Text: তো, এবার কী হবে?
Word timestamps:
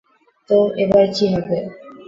তো, 0.49 0.57
এবার 0.83 1.05
কী 1.15 1.25
হবে? 1.33 1.57